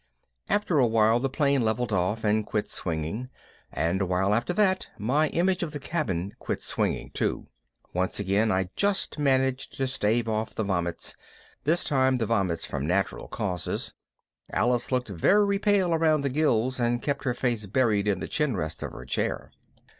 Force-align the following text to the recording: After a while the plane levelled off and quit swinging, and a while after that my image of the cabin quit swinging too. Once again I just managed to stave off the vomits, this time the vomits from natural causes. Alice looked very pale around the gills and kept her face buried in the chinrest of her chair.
After 0.49 0.79
a 0.79 0.87
while 0.87 1.19
the 1.19 1.29
plane 1.29 1.61
levelled 1.61 1.93
off 1.93 2.23
and 2.23 2.43
quit 2.43 2.67
swinging, 2.67 3.29
and 3.71 4.01
a 4.01 4.05
while 4.07 4.33
after 4.33 4.51
that 4.53 4.87
my 4.97 5.27
image 5.27 5.61
of 5.61 5.73
the 5.73 5.79
cabin 5.79 6.33
quit 6.39 6.59
swinging 6.63 7.11
too. 7.11 7.49
Once 7.93 8.19
again 8.19 8.51
I 8.51 8.71
just 8.75 9.19
managed 9.19 9.73
to 9.77 9.85
stave 9.85 10.27
off 10.27 10.55
the 10.55 10.63
vomits, 10.63 11.15
this 11.65 11.83
time 11.83 12.15
the 12.15 12.25
vomits 12.25 12.65
from 12.65 12.87
natural 12.87 13.27
causes. 13.27 13.93
Alice 14.51 14.91
looked 14.91 15.09
very 15.09 15.59
pale 15.59 15.93
around 15.93 16.21
the 16.21 16.29
gills 16.29 16.79
and 16.79 16.99
kept 17.03 17.23
her 17.23 17.35
face 17.35 17.67
buried 17.67 18.07
in 18.07 18.21
the 18.21 18.27
chinrest 18.27 18.81
of 18.81 18.93
her 18.93 19.05
chair. 19.05 19.51